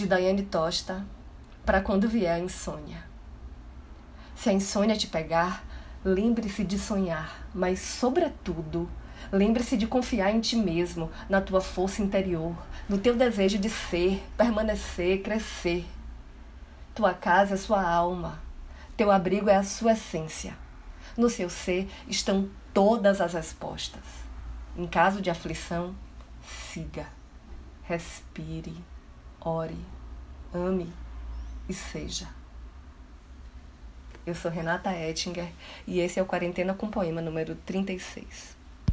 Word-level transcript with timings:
de 0.00 0.06
Daiane 0.06 0.44
Tosta, 0.44 1.04
para 1.62 1.82
quando 1.82 2.08
vier 2.08 2.34
a 2.34 2.38
insônia. 2.38 3.04
Se 4.34 4.48
a 4.48 4.52
insônia 4.52 4.96
te 4.96 5.06
pegar, 5.06 5.62
lembre-se 6.02 6.64
de 6.64 6.78
sonhar, 6.78 7.46
mas, 7.54 7.80
sobretudo, 7.80 8.88
lembre-se 9.30 9.76
de 9.76 9.86
confiar 9.86 10.34
em 10.34 10.40
ti 10.40 10.56
mesmo, 10.56 11.10
na 11.28 11.42
tua 11.42 11.60
força 11.60 12.00
interior, 12.00 12.56
no 12.88 12.96
teu 12.96 13.14
desejo 13.14 13.58
de 13.58 13.68
ser, 13.68 14.26
permanecer, 14.38 15.20
crescer. 15.20 15.84
Tua 16.94 17.12
casa 17.12 17.52
é 17.52 17.58
sua 17.58 17.86
alma, 17.86 18.40
teu 18.96 19.10
abrigo 19.10 19.50
é 19.50 19.56
a 19.56 19.62
sua 19.62 19.92
essência. 19.92 20.56
No 21.14 21.28
seu 21.28 21.50
ser 21.50 21.90
estão 22.08 22.48
todas 22.72 23.20
as 23.20 23.34
respostas. 23.34 24.04
Em 24.74 24.86
caso 24.86 25.20
de 25.20 25.28
aflição, 25.28 25.94
siga, 26.72 27.06
respire, 27.82 28.82
ore, 29.40 29.76
ame 30.52 30.92
e 31.68 31.74
seja. 31.74 32.28
Eu 34.26 34.34
sou 34.34 34.50
Renata 34.50 34.92
Ettinger 34.92 35.50
e 35.86 36.00
esse 36.00 36.18
é 36.18 36.22
o 36.22 36.26
Quarentena 36.26 36.74
com 36.74 36.90
Poema 36.90 37.22
número 37.22 37.54
36. 37.54 38.59